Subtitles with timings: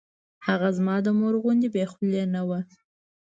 [0.47, 2.59] هغه زما د مور غوندې بې خولې نه وه.